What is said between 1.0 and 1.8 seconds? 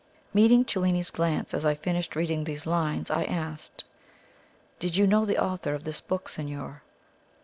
glance as I